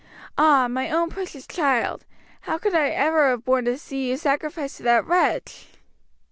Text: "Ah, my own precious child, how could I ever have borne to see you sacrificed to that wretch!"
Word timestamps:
"Ah, 0.35 0.67
my 0.67 0.89
own 0.89 1.11
precious 1.11 1.45
child, 1.45 2.05
how 2.45 2.57
could 2.57 2.73
I 2.73 2.89
ever 2.89 3.29
have 3.29 3.45
borne 3.45 3.65
to 3.65 3.77
see 3.77 4.09
you 4.09 4.17
sacrificed 4.17 4.77
to 4.77 4.83
that 4.83 5.05
wretch!" 5.05 5.67